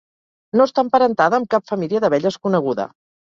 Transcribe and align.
No 0.61 0.65
està 0.69 0.83
emparentada 0.85 1.39
amb 1.41 1.49
cap 1.51 1.67
família 1.73 2.03
d'abelles 2.07 2.39
coneguda. 2.49 2.89